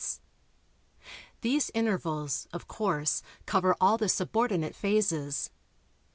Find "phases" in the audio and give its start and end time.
4.73-5.51